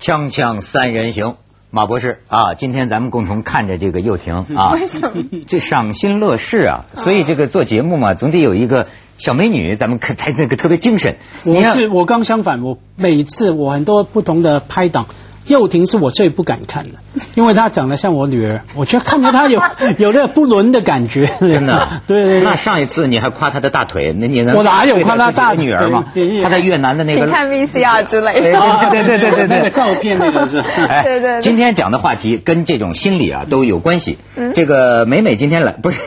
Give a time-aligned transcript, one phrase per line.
[0.00, 1.36] 锵锵三人行，
[1.70, 5.22] 马博士啊，今天咱们共同看着这个又婷啊，为什么？
[5.46, 8.86] 这赏心乐事啊，所以这个做节目嘛，总得有一个
[9.18, 11.18] 小美女，咱们可才那个特别精神。
[11.44, 15.04] 我是我刚相反，我每次我很多不同的拍档，
[15.50, 16.98] 幼婷是我最不敢看的，
[17.34, 19.60] 因为她长得像我女儿，我觉得看着她有
[19.98, 21.30] 有点不伦的感觉。
[21.40, 22.42] 真的， 对对对。
[22.42, 26.36] 那上一次你还夸她的大腿，那你能我哪有夸她大女儿吗对对？
[26.38, 28.60] 对她在越南的那个请看 VCR 之类的。
[28.90, 30.58] 对对对对对那个照片那个是。
[30.88, 34.18] 哎，对对对今天讲的话题跟这种心理啊都有关系。
[34.36, 36.00] 嗯这个美美今天来不是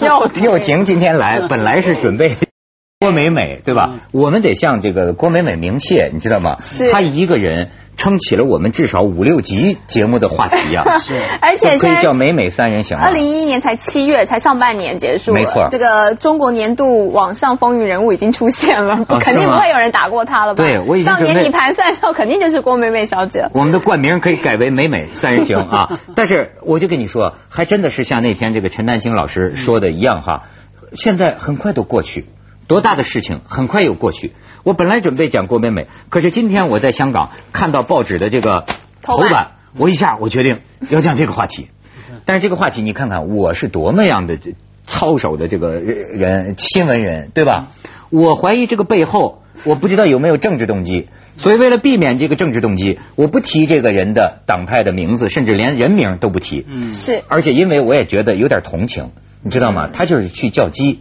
[0.00, 2.32] 幼婷幼婷今天来，本来是准备。
[3.04, 3.94] 郭美美对吧？
[4.12, 6.56] 我们得向这个郭美美鸣谢，你知道吗？
[6.60, 10.82] 是她一个人撑起了我们至少五六集节目的话题 呀、
[11.40, 13.12] 而且可以叫美美三人行啊二。
[13.12, 15.32] 零一一年才七月，才上半年结束。
[15.32, 20.64] 没错这个中国年度网上风云人物已经出现了，哦 肯定不会有人打过她了吧？
[20.64, 23.48] 对我已经准备上年你盘算的时候，肯定就是郭美美小姐。
[23.52, 26.00] 我们的冠名可以改为美美三人行啊！
[26.16, 30.42] 但是我就跟你说，还真的是像那天这个陈丹青老师说的一样哈，
[30.94, 32.26] 现在很快都过去，
[32.66, 34.32] 多大的事情很快又过去。
[34.62, 38.64] 我本来准备讲郭美美，可是今天我在香港看到报纸的这个
[39.02, 41.68] 头版，我一下我决定要讲这个话题。
[42.24, 44.38] 但是这个话题你看看我是多么样的
[44.84, 47.68] 操守的这个人，新闻人对吧？
[48.10, 51.08] 我怀疑这个背后，我不知道有没有政治动机。
[51.36, 56.64] 所以为了避免这个政治动机，我不提这个人的党派的名字，甚至连人名都不提。
[56.68, 59.10] 嗯，是而且因为我也觉得有点同情，
[59.42, 59.88] 你知道吗？
[59.92, 61.00] 他就是去叫鸡，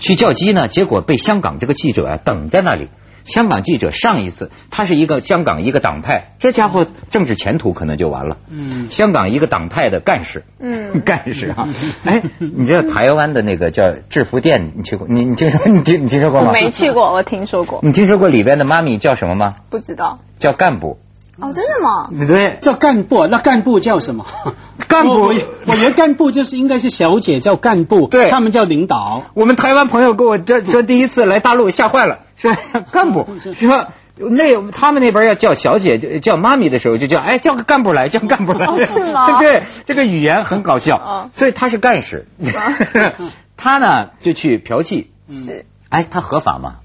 [0.00, 2.88] 去叫鸡呢，结果被香港这个记者啊等在那里。
[3.22, 8.38] 香港记者上一次，他是一个香港一个党派，这家伙政治前途可能就完了。
[8.48, 11.68] 嗯香港一个党派的干事，嗯 干事啊，
[12.06, 15.06] 哎，你知道台湾的那个叫制服店，你去过？
[15.06, 16.50] 你你听说你听你听说过吗？
[16.50, 19.50] 没去过，我听说过，你听说过里边的妈咪叫什么吗？
[19.68, 20.18] 不知道。
[20.38, 20.98] 叫干部。
[21.40, 22.26] 哦，真的吗？
[22.26, 24.26] 对，叫干部，那干部叫什么？
[24.88, 25.32] 干部。
[25.66, 28.28] 我觉得干部就是应该是小姐叫干部，对。
[28.28, 29.24] 他们叫领导。
[29.34, 32.52] 我们台湾朋友跟我这这，第一次来大陆吓坏了，说
[32.92, 39.38] 干部说那他们那边要叫小姐叫妈咪的时候就叫哎叫个干部来叫干部来，哦是吗？
[39.40, 40.96] 对，这个语言很搞笑。
[40.96, 42.26] 哦，所以他是干事，
[43.56, 45.64] 他呢就去嫖妓，是。
[45.88, 46.76] 哎，他合法吗？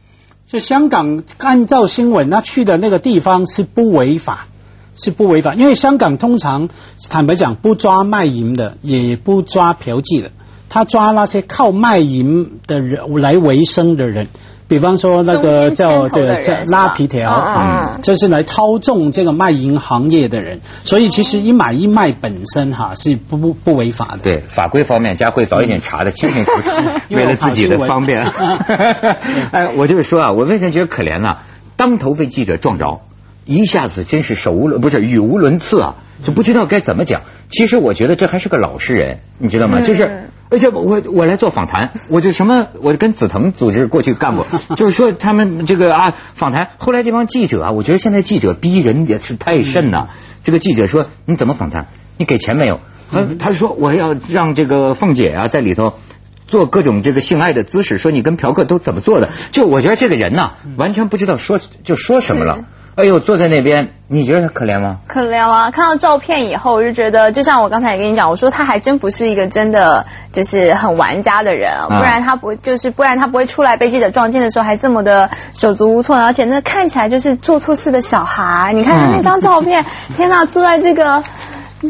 [0.60, 4.48] 香港按照新闻，他去的那个地方是不违法，
[4.96, 6.70] 是不违法，因为香港通常
[7.10, 10.32] 坦白讲不抓卖淫的，也不抓嫖妓的，
[10.70, 14.28] 他抓那些靠卖淫的人来维生的人。
[14.68, 24.18] 比方说那个叫牵头的对叫拉皮条，嗯嗯嗯就是来操纵这个卖淫行业的人，所以其实一买一卖本身哈是不不不违法的。
[24.18, 28.26] 对法规方面，佳慧早一点查的清清楚楚， 因为了自己的方便。
[29.52, 31.38] 哎，我就是说啊，我为什么觉得可怜呢？
[31.78, 33.02] 当头被记者撞着，
[33.46, 37.22] 一下子真是手无伦不是语无伦次啊，就不知道该怎么讲。
[37.50, 39.78] 其实我觉得这还是个老实人，你知道吗？
[39.80, 40.30] 嗯就是。
[40.56, 44.46] 而且我我来做访谈，我就什么，我跟紫藤组织过去干过，
[44.78, 46.70] 就是说他们这个啊访谈。
[46.78, 50.08] 后来这帮记者啊，我觉得现在记者逼人也是太甚呐。
[50.46, 51.88] 这个记者说你怎么访谈？
[52.16, 52.80] 你给钱没有？
[53.12, 55.96] 他他说我要让这个凤姐啊在里头
[56.48, 59.32] 做各种这个性爱的姿势，说你跟嫖客都怎么做的？
[59.52, 62.64] 就我觉得这个人呐，完全不知道说就说什么了。
[62.96, 65.00] 哎呦，坐在那边，你觉得他可怜吗？
[65.06, 65.70] 可怜啊！
[65.70, 78.72] 看到照片以后，我就觉得，就像我刚才也跟你讲，我说他还真不是一个真的就是很玩家的人，嗯不然他不就是不然他不会出来被记者撞见的时候还这么的手足无措，而且那看起来就是做错事的小孩。
[78.74, 79.84] 你看他那张照片，
[80.16, 81.22] 天哪，坐在这个。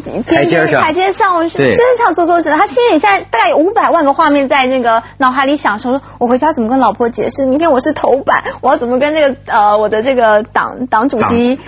[0.02, 2.50] 台阶上台阶上，我是对真想做错事。
[2.50, 7.46] 他心里现在大概有五百万个画面在那个脑海里想，说我回家怎么跟老婆解释？
[7.46, 11.58] 明天我是头版，我要怎么跟这个呃我的这个党党主席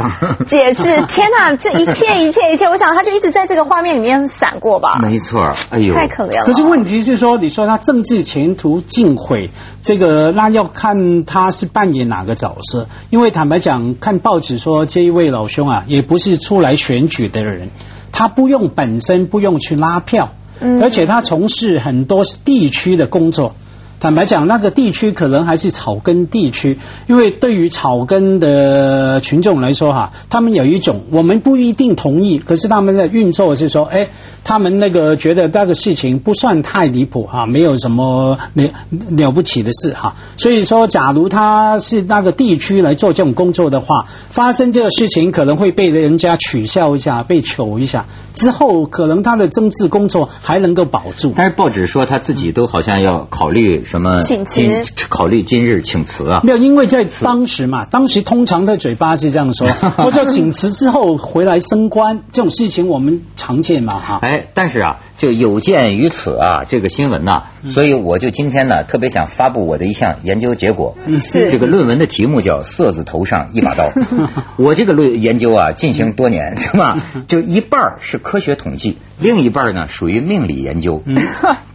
[0.47, 1.03] 解释？
[1.09, 4.97] 天哪，这一切一切一切，我想他就一直在这个画面里面闪过吧。
[5.03, 6.45] 没错，哎呦，太可怜了。
[6.45, 9.51] 可是问题是说，你说他政治前途尽毁，
[9.81, 12.89] 这个那要看他是扮演哪个角色。
[13.11, 17.71] 因为坦白讲，看报纸说这一位老兄啊，也不是出来选举的人，
[18.19, 23.53] 他不用本身不用去拉票，嗯而且他从事很多地区的工作。
[24.01, 26.79] 坦白讲，那个地区可能还是草根地区，
[27.09, 34.09] 因为对于草根的群众来说，哈，他们有一种我们不一定同意，可是他们的运作是说，哎，
[34.45, 38.71] 他们那个觉得那个事情不算太离谱哈，没有什么了
[39.11, 40.15] 了不起的事哈。
[40.37, 51.33] 所以说，假如他是那个地区来做这种工作的话，发生这个事情可能会被人家取笑一下，被糗一下，之后可能他的政治工作还能够保住。
[51.35, 56.43] 但是报纸说他自己都好像要考虑什么请辞今考虑今日请辞啊？
[56.45, 59.67] 没有，因为在当时嘛，当时通常的嘴巴是这样说，
[60.05, 64.19] 我说请辞之后回来升官这种事情我们常见嘛哈。
[64.21, 70.95] 哎，但是啊，就有鉴于此啊，这个新闻呐、所以我就今天呢特别想发布我的一项研究结果。
[71.19, 73.91] 是这个论文的题目叫“色字头上一把刀”。
[74.59, 77.03] 我这个论研究啊进行多年，是吧？
[77.27, 81.03] 就一半是科学统计，另一半呢属于命理研究。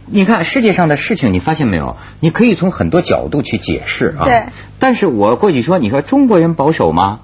[0.06, 1.96] 你看世界上的事情，你发现没有？
[2.20, 4.24] 你可以从很多角度去解释啊。
[4.24, 4.46] 对。
[4.78, 7.20] 但是我过去说，你说中国人保守吗？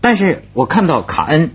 [0.00, 1.50] 但是我看到卡恩，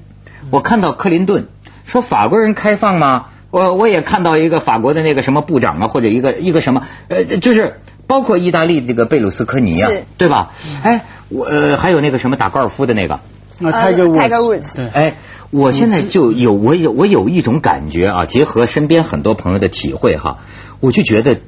[0.49, 1.47] 我看到克林顿，
[1.83, 3.25] 说法国人开放吗？
[3.51, 10.51] 我我也看到一个法国的那个什么部长啊，或者一个一个什么呃，就是包括意大利这个贝鲁斯科尼啊，对吧？
[10.83, 13.21] 哎，我呃还有那个什么打高尔夫的那个，
[13.59, 15.17] Tiger Tiger Woods，Woods 对，哎，
[15.51, 20.39] 我现在就有我有我有一种感觉啊，结合身边很多朋友的体会哈，
[20.79, 21.41] 我就觉得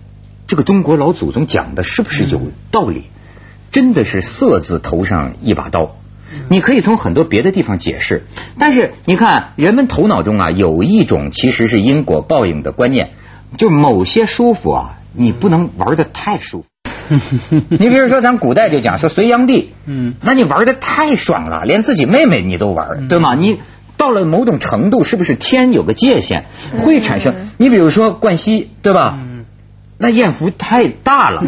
[0.48, 2.42] 这个中国老祖宗讲的是不是有
[2.72, 3.04] 道理？
[3.72, 5.96] 真的是色字头上一把刀。
[6.50, 8.26] 你可以从很多别的地方解释，
[8.58, 13.12] 但是你看，人们头脑中啊有一种其实是因果报应的观念，
[13.58, 16.66] 就是某些舒服啊，你不能玩的太舒服。
[17.70, 23.36] 你比如说，咱古代就讲说隋炀帝，嗯那你玩的太爽了，连自己妹妹你都玩，对吗？
[23.36, 23.60] 你
[23.98, 26.46] 到了某种程度，是不是天有个界限，
[26.80, 27.36] 会产生？
[27.58, 29.18] 你比如说冠希，对吧？
[30.02, 31.44] 那艳福太大了，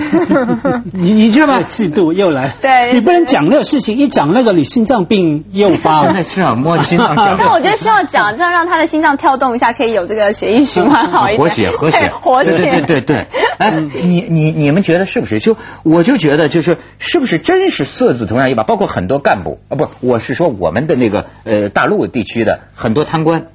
[0.93, 1.61] 你你知道吗？
[1.61, 6.23] 嫉妒又来，对你不能讲那个事情，一讲那个你心脏病又发了现在。
[6.23, 7.35] 是啊，摸着心脏 讲。
[7.37, 11.39] 但我觉得需要讲，这样让他的心脏跳动一下，可以有这个血液循环好一点。
[11.41, 13.27] 活血，活血， 活血，对对对对。
[13.57, 13.71] 哎，
[14.03, 15.39] 你你你们觉得是不是？
[15.39, 18.63] 就我就觉得就是是不是真是色字头上一把？
[18.63, 23.45] 包括很多干部啊，不，我是说我们的那个呃大陆地区的很多贪官。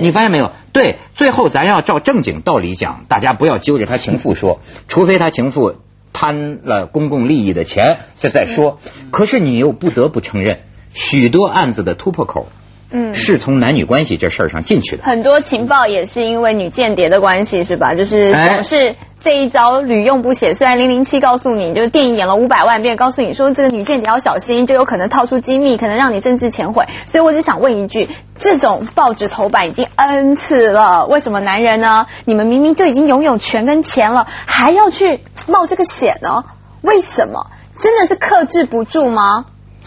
[0.00, 0.52] 你发现没有？
[0.72, 5.76] 对，最后咱要照正经道理讲，大家不要揪着他情妇说，除非他情妇
[6.12, 8.78] 贪了公共利益的钱，这再说。
[9.10, 10.60] 可是你又不得不承认，
[10.92, 12.48] 许多案子的突破口
[12.90, 13.14] 嗯。
[13.14, 15.02] 是从男女关系这事儿上进去的。
[15.04, 17.94] 很多情报也是因为女间谍的关系，是吧？
[17.94, 20.54] 就是哎总是这一招屡用不鲜。
[20.54, 26.86] 虽然零零七告诉你，就是电影演了五百万遍，告诉你说这个女间谍要小心，就有可能套出机密，可能让你政治前悔。
[27.06, 28.08] 所以我只想问一句：
[28.38, 32.06] 这种报纸头版已经 N 次了，为什么男人呢？
[32.24, 36.44] 你们明明就已经拥有权跟钱了，还要去冒这个险呢？
[36.80, 37.50] 为什么？
[37.78, 39.46] 真的是克制不住吗？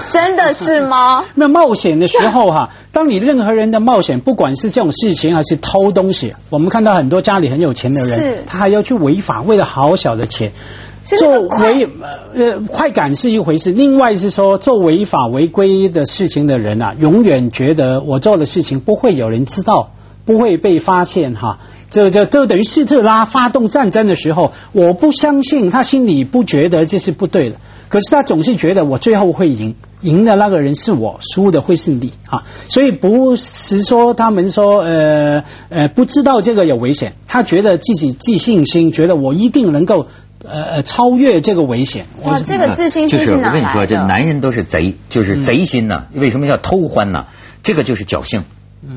[0.10, 1.24] 真的是吗？
[1.36, 10.52] 那冒险的时候哈，当你任何人的冒险，不管是这种事情还是偷东西，我们看到很多家里很有钱的人，他还要去违法，为了好小的钱。
[11.04, 11.90] 做违
[12.36, 19.94] 呃快感是一回事，另外是说做违法违规的事情的人啊，永远觉得我做的事情不会有人知道，
[20.26, 21.58] 不会被发现哈。
[21.90, 27.56] 这这就等于希特拉发动战争的时候，我不相信他心里不觉得这是不对的，
[27.92, 32.44] 可是他总是觉得我最后会赢，赢的那个人是我，输的会是你啊。
[32.70, 40.08] 所以不是说他们说呃呃不知道这个有危险，他觉得自己自信心，觉得我一定能够
[40.42, 42.06] 呃呃超越这个危险。
[42.24, 43.96] 哇，这个自信心就是我跟你说，这？
[44.08, 47.26] 男人都是贼，就是贼心呐、为什么叫偷欢呢？
[47.62, 48.46] 这个就是侥幸，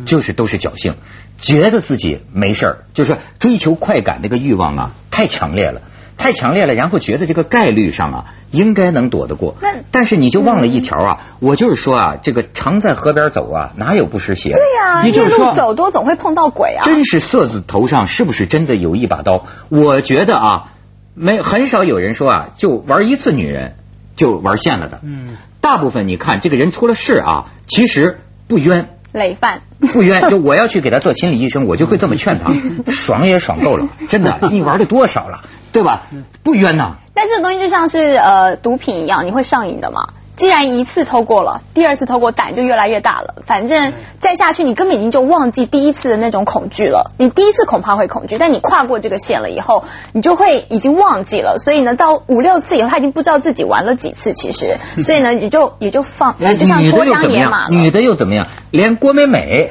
[0.06, 0.94] 就是都是侥幸，
[1.40, 5.83] 觉得自己没事儿，就是说追求快感那个欲望啊，太强烈了。
[6.16, 9.56] 太强烈了，然后觉得这个概率上啊，应该能躲得过。
[9.61, 14.52] 那但是你就忘了一条啊，我就是说啊，这个常在河边走啊，哪有不湿鞋？
[14.52, 16.85] 对呀、夜也就是说路走多总会碰到鬼啊。
[16.85, 19.47] 真是色字头上是不是真的有一把刀？
[19.68, 20.73] 我觉得啊，
[21.14, 23.75] 没很少有人说啊，就玩一次女人
[24.16, 25.00] 就玩现了的。
[25.02, 28.88] 嗯，大部分你看这个人出了事啊，其实不冤。
[29.14, 29.62] 累犯。
[29.80, 32.52] 不冤，就我要去给他做心理医生，我就会这么劝他，
[32.92, 35.42] 爽也爽够了，真的，你玩的多少了，
[35.73, 36.02] 对吧？
[36.42, 40.09] 不冤呐，但这个东西就像是呃毒品一样，你会上瘾的嘛。
[40.37, 43.37] 既然一次偷过了，第二次偷过胆就越来越大了。
[43.47, 47.12] 反正再下去，你根本已经就忘记第一次的那种恐惧了。
[47.19, 51.59] 你第一次恐怕会恐惧，但你跨过这个线了以后，你就会已经忘记了。
[51.59, 54.33] 所以呢，到五六次以后，他已经不知道自己玩了几次。
[54.33, 57.29] 其实，所以呢，也就也就放，哎就像脱缰？
[57.29, 57.71] 野马了。
[57.71, 58.49] 女的又怎么样？
[58.71, 59.71] 连郭美美，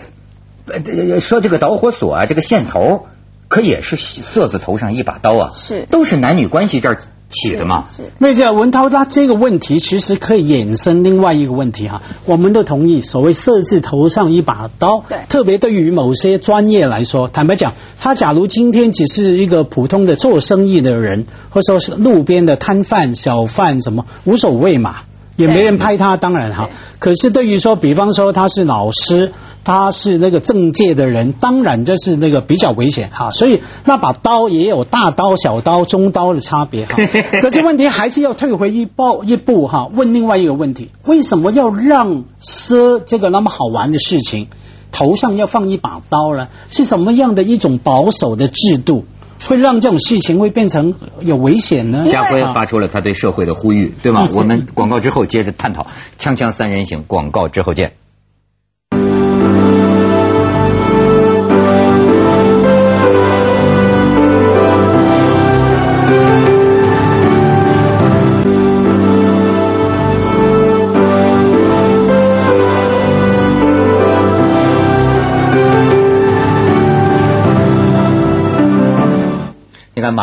[0.67, 3.07] 呃这说这个导火索啊，这个线头，
[3.49, 6.99] 可也是色字头上一把刀啊，是都是男女关系这儿
[7.33, 7.85] 起的嘛。
[7.93, 25.01] 是那这文涛他这个问题其实可以衍生另外一个问题哈，我们都同意所谓设置头上一把刀，对特别对于某些专业来说，坦白讲，他假如今天只是一个普通的做生意的人，或者说是路边的摊贩、小贩什么无所谓嘛。
[25.35, 26.69] 也没人拍他，当然哈。
[26.99, 33.29] 可是对于说，比方说他是老师，他是那个政界的人，当然这是那个比较危险哈。
[33.29, 36.95] 所以那把刀也有大刀、小刀、中刀的差别哈。
[37.41, 44.47] 可是问题还是要退回一步一步哈，问另外一个问题：为什么要让奢这个那么好玩的事情
[44.91, 46.47] 头上要放一把刀呢？
[46.69, 49.05] 是什么样的一种保守的制度？
[49.47, 52.05] 会让这种事情会变成有危险呢？
[52.07, 54.27] 家辉发出了他对社会的呼吁，对吗？
[54.35, 55.87] 我们广告之后接着探讨。
[56.17, 57.93] 锵锵三人行，广告之后见。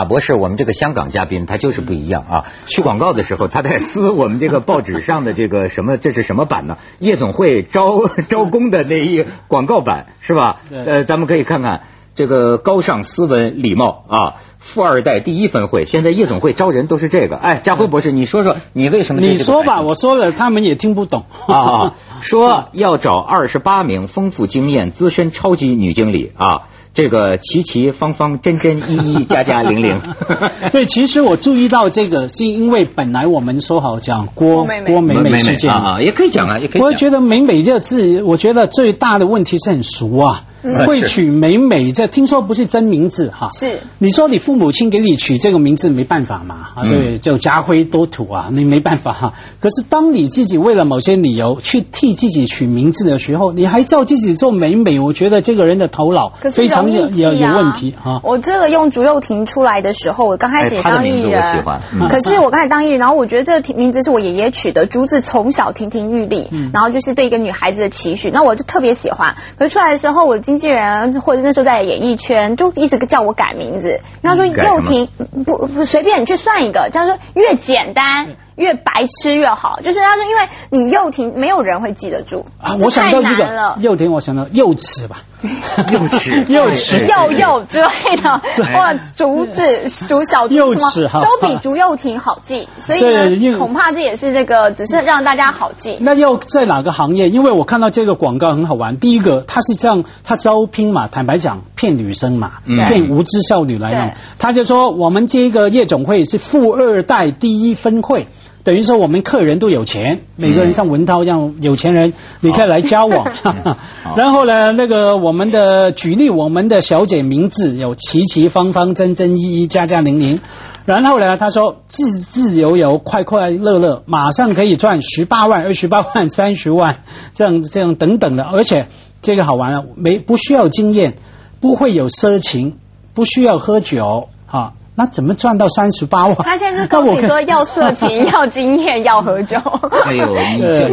[0.00, 2.44] 马博士，我们这个香港嘉宾他就是不一样啊！
[2.64, 6.78] 去广告的时候，他在撕我们这个报纸上的这个 什么，这是什么版呢？
[7.00, 10.62] 夜总会招 招工的那一广告版是吧？
[10.70, 11.82] 呃，咱们可以看看
[12.14, 15.84] 这个高尚、斯文、礼貌啊，富二代第一分会。
[15.84, 17.36] 现在夜总会招人都是这个。
[17.36, 19.20] 哎，家辉博士，你说说你为什么？
[19.20, 21.92] 你说吧，我说了他们也听不懂啊。
[22.22, 26.62] 说要找二十八名丰富经验、资深超级女经理啊。
[26.92, 30.00] 这个齐齐方方真真一一加加零零，
[30.72, 36.82] 对，其实我注意到这个，是因为本来我们说好讲郭郭美美事件啊，也可以讲啊，也可以。
[36.82, 40.44] 我觉得美美这字，我觉得最大的问题是很俗啊。
[40.86, 43.48] 会取美美，这听说不是真名字哈。
[43.48, 46.68] 是，你说你父母亲给你取这个名字没办法嘛？
[46.74, 49.34] 啊，对，叫家辉多土啊， 你没办法哈。
[49.60, 58.20] 可是当你自己为了某些理由去替自己取名字的时候，你还叫自己做美美，我觉得这个人的头脑非常有有有问题哈。
[58.22, 61.80] 我这个用竹幼婷出来的时候，我刚开始也当艺人，喜欢。
[62.08, 69.36] 可是我刚才当艺人，然后我觉得这个名字是我爷爷取的，竹子从小亭亭玉立，然后就是对一个女孩子的期许，那我就特别喜欢。
[69.56, 71.20] 可是出来的时候，我经纪人。
[71.20, 74.00] 或者那时候在演艺圈，就一直叫我改名字。
[74.20, 75.08] 然后说又婷，
[75.46, 78.36] 不不随便你去算一个，这样说越简单。
[78.60, 82.76] 越白痴越好，就是他说，因为你幼婷没有人会记得住啊。
[82.80, 85.22] 我想到这个幼婷，我想到幼齿吧，
[85.90, 88.42] 幼齿、 幼齿、幼幼之类的，
[88.76, 92.68] 哇竹子、竹小幼齿哈，都比竹幼婷好记。
[92.78, 95.96] 所以呢，恐怕这也是这个，只是让大家好记。
[96.00, 97.30] 那要在哪个行业？
[97.30, 98.98] 因为我看到这个广告很好玩。
[98.98, 104.10] 第一个，他是这样，他招聘嘛，坦白讲，骗女生嘛，骗无知少女来用。
[104.38, 108.28] 他就说，我们这个夜总会是富二代第一分会。
[108.62, 113.32] 等于说我们客人都有钱，每个人像文涛一样有钱人，你可以来交往。
[114.16, 120.40] 然后呢，那个我们的举例，我们的小姐名字有齐齐方方、真真一一、加加零零。
[120.84, 127.02] 然后呢，他说自自由由、快快乐乐，马上可以赚十八万、二十八万、三十万，
[127.34, 128.42] 这样这样等等的。
[128.42, 128.88] 而且
[129.22, 131.14] 这个好玩了，没不需要经验，
[131.60, 132.76] 不会有色情，
[133.14, 134.72] 不需要喝酒啊。
[135.00, 136.36] 那怎么赚到三十八万？
[136.36, 139.56] 他现在跟你说要色情、 要经验、要喝酒。
[140.04, 140.36] 哎呦，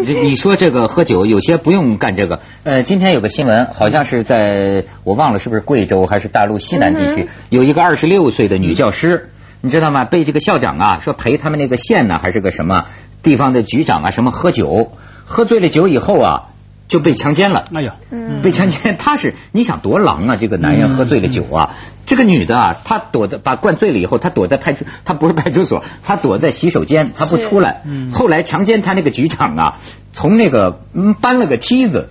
[0.02, 2.40] 你你说这个喝酒，有些不用干这个。
[2.64, 10.06] 呃，今天有个新闻，好像是在我忘了是不是贵州还是大陆西南地区，有一个二十六岁的女教师，你知道吗？
[10.06, 12.86] 被这个校长啊说陪他们那个县呢还是个什么
[13.24, 14.94] 地方的局长啊什么喝酒，
[15.26, 16.44] 喝醉了酒以后啊。
[16.88, 17.96] 就被强奸了，哎呀，
[18.42, 20.36] 被强奸，他是你想多狼啊！
[20.38, 21.76] 这个男人喝醉了酒啊，
[22.06, 27.84] 这个女的啊，她躲在把灌醉了以后，她躲在派出，她不是派出所，她躲在洗手间，她不出来。
[28.14, 29.80] 后来强奸她那个局长啊，
[30.14, 30.80] 从那个
[31.20, 32.08] 搬了个梯子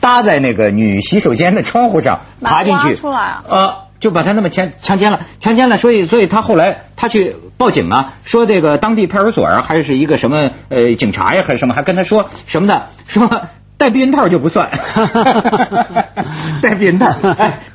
[0.00, 13.28] 搭在那个女洗手间的窗户上爬进去，出来啊，呃，就把他那么强强奸了，强奸了，所以所以他后来他去报警啊，说这个当地派出所啊，还是一个什么呃警察呀，还是什么，还跟他说什么的，说。
[13.76, 14.70] 戴避孕套就不算，
[16.62, 17.10] 戴避孕套。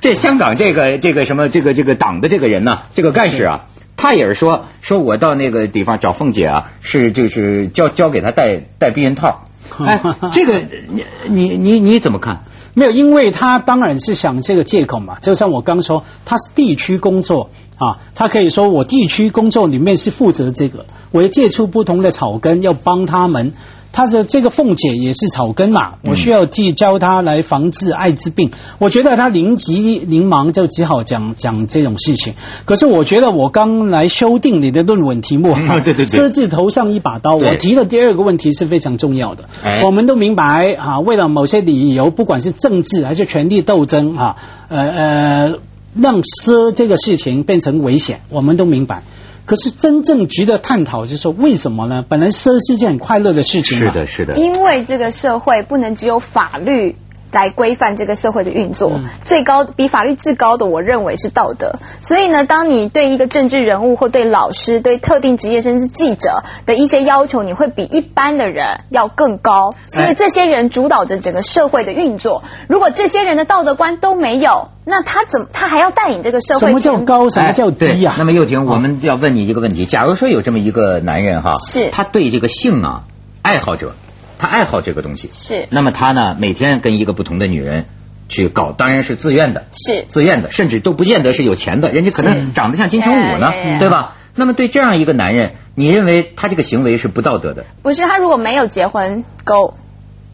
[0.01, 3.65] 这香港这个这个什么这个这个党的这个人呢，这个干事啊，
[3.97, 9.43] 他也是说说我到那个地方找凤姐啊，是就是交交给他戴戴避孕套。
[9.77, 10.01] 哎，
[10.31, 12.43] 这个 你你你你怎么看？
[12.73, 15.19] 没有，因为他当然是想这个借口嘛。
[15.19, 23.51] 就像我刚说，他是地区工作啊，他可以说我地区工作里面是负责这个，我要借出不同的草根，要帮他们。
[23.91, 28.51] 他的这个凤姐也是草根嘛，我需要替教他来防治艾滋病。
[28.77, 32.35] 我觉得他临急临忙就只好讲讲这种事情。
[32.65, 37.35] 可是我觉得我刚来修订你的论文题目，对对对，设置头上一把刀。
[37.35, 39.45] 我提的第二个问题是非常重要的。
[39.83, 44.35] 我们都明白啊，为了某些理由，不管是政治还是权力斗争啊，
[44.69, 45.53] 呃呃，
[45.95, 49.03] 让奢这个事情变成危险，我们都明白。
[49.49, 52.05] 可是真正值得探讨就是说，为什么呢？
[52.07, 53.91] 本来奢是件很快乐的事情嘛。
[53.91, 54.35] 是的，是的。
[54.35, 56.95] 因为这个社会不能只有法律。
[57.31, 61.75] 来规范这个社会的运作，嗯最高比法律至高的，我认为是道德。
[62.01, 72.43] 所以呢，当你对一个政治人物或对老师、对特定职业甚至记者的一些要求，你会比一般的人要更高，是因为这些人主导着整个社会的运作。
[72.67, 76.59] 如果这些人的道德观都没有，那他怎么他还要带领这个社会？
[76.59, 77.29] 什么叫高？
[77.29, 83.03] 什么叫低呀、那么又婷，我们要问你一个问题：假如说有这么一个男人哈，是他对这个性啊
[83.41, 83.93] 爱好者，
[84.39, 87.85] 他爱好这个东西，是那么他呢每天跟一个不同的女人
[88.27, 94.15] 去搞，当然是自愿的，是自愿的，甚至都不见得是有钱的，人家可能长得像金城武呢对吧？
[94.35, 99.73] 那么对这样一个男人，你认为他这个行为是不道德的，不是他如果没有结婚够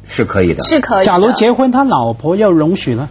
[0.08, 0.64] 是可以的？
[0.64, 3.10] 是可以的，假如结婚，他老婆要容许呢？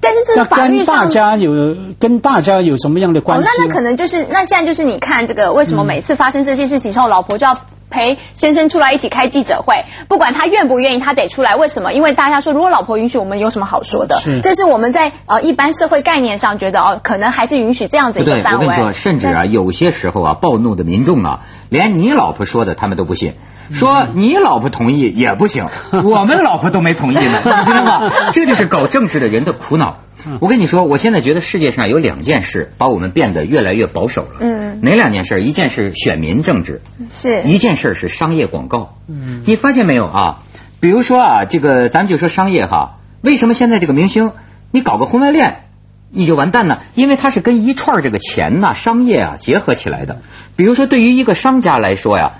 [0.00, 3.50] 但是这那是法律跟大家有跟大家有什么样的哦，关系呢？
[3.56, 7.56] 那那可能就是那现在就是你看这个为什么每次发生这些事情之后，老婆就要
[7.92, 11.54] 陪先生出来一起开记者会，不管他愿不愿意，他得出来。
[11.54, 11.92] 为什么？
[11.92, 14.18] 因为大家说，如果老婆允许，我们有什么好说的？
[14.18, 18.66] 是这是我们在呃一般社会概念上觉得哦，可能还是允许这样子不对，我一个范围。
[18.66, 23.34] 跟你说，甚至啊，有些时候啊，暴怒的民众啊，连你老婆说的他们都不信，
[23.70, 28.10] 说你老婆同意也不行， 我们老婆都没同意呢， 你知道吗？
[28.32, 29.98] 这就是搞政治的人的苦恼。
[30.40, 34.38] 我跟你说，我现在觉得世界上有两件事把我们变得越来越保守了。
[34.40, 35.42] 嗯哪两件事？
[35.42, 36.80] 一件是选民政治，
[37.12, 38.96] 是一件事是商业广告。
[39.08, 40.38] 嗯你发现没有啊？
[40.80, 44.32] 比如说啊，这个咱们就说商业哈，为什么现在这个明星
[44.70, 45.64] 你搞个婚外恋
[46.10, 46.80] 你就完蛋呢？
[46.94, 50.20] 因为它是跟一串这个钱呐、商业啊结合起来的。
[50.56, 52.34] 比如说对于一个商家来说呀，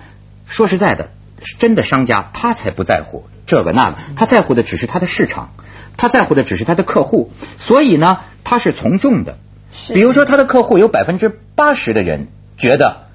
[0.46, 1.08] 说实在的，
[1.58, 5.50] 真的商家他才不在乎这个那个，他在乎的只是他的市场，
[5.96, 9.38] 他在乎的只是他的客户，所以呢，他是从众的。
[9.72, 13.06] 是比如说他的客户有百分之八十的人觉得，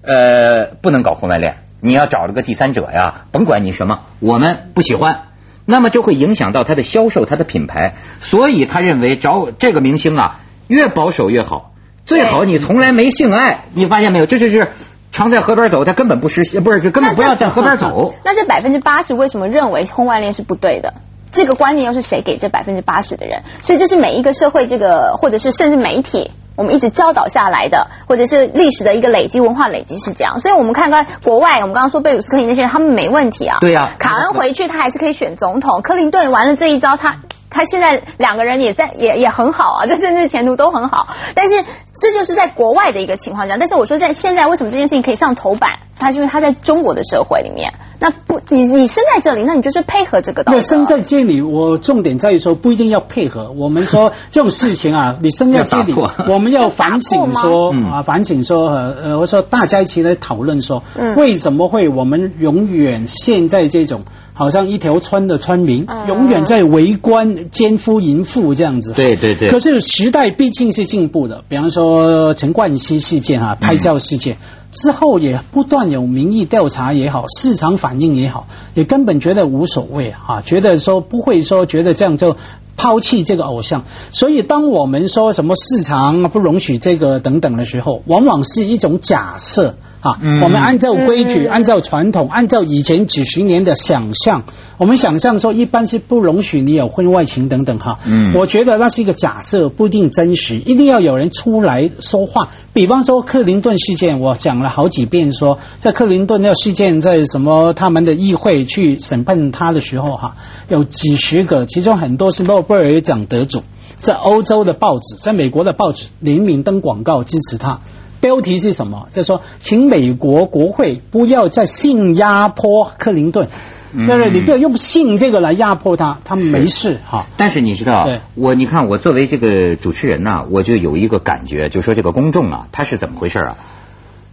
[0.00, 5.28] 呃，不能搞婚外恋，你要找了个第三者呀，甭管你什么，我们不喜欢，
[5.64, 11.72] 那么就会影响到他的销售，他的品牌，所以他认为找这个明星啊，越保守越好，
[12.04, 14.26] 最好你从来没性爱，你发现没有？
[14.26, 14.68] 这就是
[15.12, 18.14] 常在河边走，他根本不实习，不是，就根本不要在河边走。
[18.24, 20.94] 那这百分之八十为什么认为婚外恋是不对的？
[21.30, 23.42] 这个观念又是谁给这百分之八十的人？
[23.62, 30.40] 所以这是每一个社会这个，或者是甚至媒体，我们一直教导下来的，或者是历史的一个累积，文化累积是这样。
[30.40, 33.58] 所以我们看看国外，我们刚刚说贝鲁斯科尼那些人，他们没问题啊。
[33.60, 37.18] 对呀卡恩回去他还是可以选总统，克林顿玩了这一招，他。
[37.50, 43.56] 他现在两个人也在也也很好啊， 在政治前途都很好，但是这就是在国外的一个情况下。
[43.58, 45.78] 但是我说在现在为什么这件事情可以上头版？
[46.00, 50.58] 它是因为它在中国的社会里面，那不你你生在这里，那你就是配合这个道德。
[50.58, 53.50] 那生在这里，我重点在于说不一定要配合。
[53.50, 55.92] 我们说 这种事情啊，你生在这里
[56.30, 64.02] 我们要反省说啊，反省说呃呃，我说大家一起来讨论说嗯，为什么会我们永远陷在这种
[64.38, 68.92] 好像一条村的村民嗯永远在围观奸夫淫妇这样子。
[68.92, 74.36] 对对对可是时代毕竟是进步的，比方说陈冠希事件啊，拍照事件。
[74.70, 82.36] 之后也不断有民意调查也好，市场反应也好，也根本觉得无所谓啊，觉得说不会说觉得这样就
[82.78, 83.84] 抛弃这个偶像。
[84.12, 90.16] 所以当我们说什么市场不容许这个等等的时候，往往是一种假设啊。
[90.22, 94.44] 嗯我们按照规矩、嗯按照传统、按照以前几十年的想象，
[94.78, 97.98] 我们想象说一般是不容许你有婚外情等等哈。
[98.06, 102.50] 嗯我觉得那是一个假设，不一定真实，一定要有人出来说话。
[102.72, 110.36] 比方说克林顿事件，我讲了好几遍说，在克林顿那事件在什么他们的议会去审判他的时候哈，
[110.68, 113.62] 有几十个，其中很多是诺贝尔奖得主，
[113.98, 117.80] 在欧洲的报纸，在美国的报纸联名登广告支持他。
[118.20, 119.08] 标题是什么？
[119.12, 123.48] 就说请美国国会不要再性压迫克林顿，
[123.92, 124.30] 嗯对不对？
[124.32, 127.26] 你不要用性这个来压迫他，他没事哈。
[127.36, 133.56] 但是你知道对，我你看我作为这个主持人呐、我就有一个感觉，就说这个公众啊，他是怎么回事啊？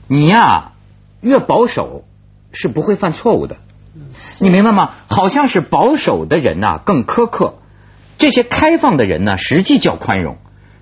[0.07, 0.71] 你呀、
[1.21, 2.03] 越保守
[2.51, 3.57] 是不会犯错误的，
[4.41, 4.91] 你明白吗？
[5.07, 7.55] 好像是保守的人呐、更苛刻，
[8.17, 10.37] 这些开放的人呢实际较宽容。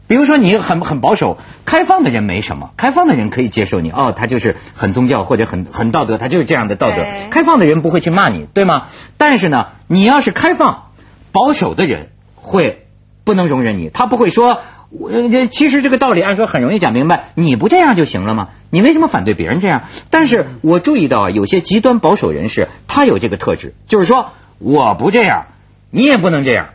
[0.06, 7.30] 比如说你很很保守，开放的人没什么，开放的人可以接受你哦，他就是很宗教或者很很道德，他就是这样的道德。
[7.30, 8.88] 开放的人不会去骂你，对吗？
[9.17, 10.89] 但是呢，你要是开放，
[11.32, 12.88] 保守的人会
[13.23, 14.60] 不能容忍你，他不会说，
[14.99, 18.49] 我这其实这个道理按说很容易讲明白，你不这样就行了吗？
[18.69, 19.84] 你为什么反对别人这样？
[20.10, 25.47] 但是我注意到啊，有些极端保守人士，他有这个特质，就是说我不这样，
[25.89, 26.69] 你也不能这样，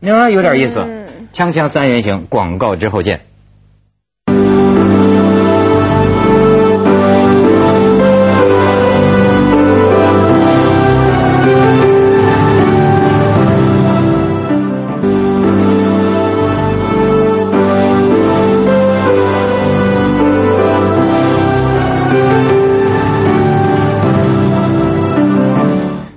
[0.00, 0.30] 明白吗？
[0.30, 0.80] 有点意思。
[0.80, 3.20] 嗯锵锵三人行，广告之后见。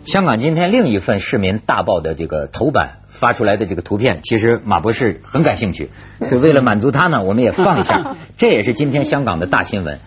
[0.10, 8.16] 香港今天另一份市民大报的这个头版发出来的这个图片，其实马博士很感兴趣，所以为了满足他呢，我们也放一下。
[8.36, 10.00] 这也是今天香港的大新闻，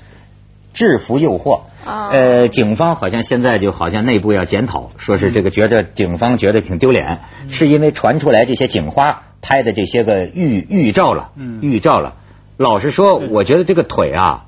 [0.74, 1.60] 制服诱惑。
[1.86, 12.14] 呃，警方好像现在就好像内部要检讨，说是这个觉得警方觉得挺丢脸，是因为传出来这些警花拍的这些个预预照了，预照了。
[12.56, 14.46] 老实说，我觉得这个腿啊。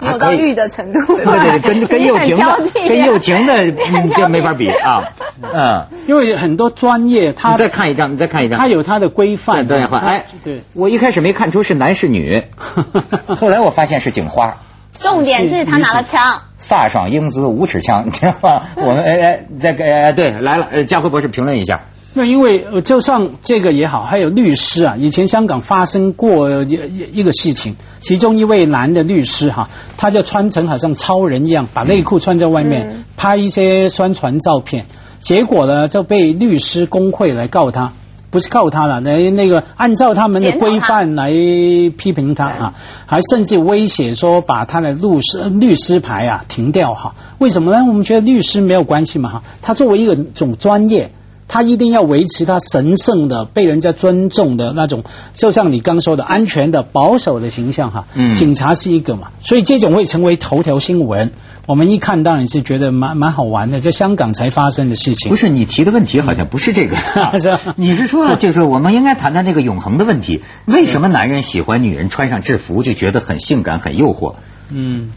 [0.00, 2.58] 没有到玉的程度，对对对，跟跟 幼婷的
[2.88, 3.72] 跟幼婷的
[4.14, 12.42] 这没法比啊，嗯，因为很多专业，他你再看一张，你再看一张，他有他的规范，对哎，对，我一开始没看出是男是女，
[13.38, 14.58] 后来我发现是警花，
[14.92, 18.66] 重点是他拿了枪，飒爽英姿五尺枪，你知道吗？
[18.76, 21.82] 我们哎哎，再给哎对来了，呃，嘉辉博士评论一下。
[22.12, 26.76] 那因为就像这个也好，还有律师啊，以前香港发生过一
[27.12, 34.86] 一个事情，其中一位男的律师哈，他就穿成好像超人一样，把内裤穿在外面，拍一些宣传照片，
[35.20, 37.92] 结果呢就被律师工会来告他，
[38.32, 42.74] 不是告他了，来那个按照他们的规范来批评他啊，
[43.06, 47.84] 还甚至威胁说把他的律师律师牌啊停掉哈，为什么呢？
[47.86, 51.12] 我们觉得律师没有关系嘛哈，他作为一个种专业。
[51.52, 58.06] 他一定要维持他神圣的、被人家尊重的那种，就像你刚说的安全的、保守的形象哈。
[58.14, 58.36] 嗯。
[58.36, 61.32] 警察是一个嘛，所以这种会成为头条新闻。
[61.66, 65.28] 我们一看当然是觉得蛮蛮好玩的，在香港才发生的事情。
[65.28, 66.96] 不是你提的问题好像不是这个，
[67.74, 70.42] 你是说就是我们应该谈谈那个永恒的问题？
[70.66, 74.36] 为什么男人喜欢女人穿上制服就觉得很性感、很诱惑？
[74.72, 75.10] 嗯。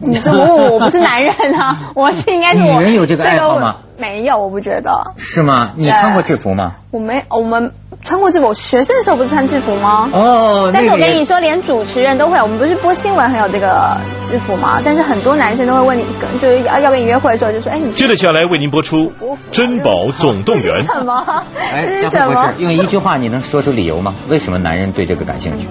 [0.00, 3.76] 你这么问我，我不是男人啊， 我是应该是女人有这个爱好吗？
[3.96, 5.12] 没有，我不觉得。
[5.16, 5.70] 是吗？
[5.76, 6.72] 你穿过制服吗？
[6.90, 8.48] 我没，我们穿过制服。
[8.48, 10.08] 我学生的时候不是穿制服吗？
[10.12, 10.70] 哦。
[10.74, 12.36] 但是我跟你说，连主持人都会。
[12.42, 14.80] 我们不是播新闻很有这个制服吗？
[14.84, 16.04] 但是很多男生都会问你，
[16.40, 19.12] 就是要要跟你约会的时候，就说：“哎，你。”接着下来为您播出
[19.52, 20.74] 《珍宝总动员》。
[20.92, 21.44] 什么？
[21.80, 22.52] 这是什么？
[22.58, 24.12] 用一句话你能说出理由吗？
[24.28, 25.68] 为什么男人对这个感兴趣？